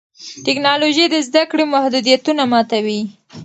ټیکنالوژي 0.45 1.05
د 1.09 1.15
زده 1.27 1.43
کړې 1.49 1.65
محدودیتونه 1.73 2.43
ماتوي. 2.51 3.01